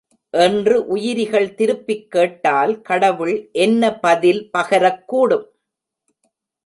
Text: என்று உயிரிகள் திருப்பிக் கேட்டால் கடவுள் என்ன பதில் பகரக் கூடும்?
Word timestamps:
என்று 0.33 0.87
உயிரிகள் 0.87 1.53
திருப்பிக் 1.53 2.11
கேட்டால் 2.11 2.81
கடவுள் 2.81 3.49
என்ன 3.51 3.99
பதில் 3.99 4.49
பகரக் 4.57 5.03
கூடும்? 5.05 5.45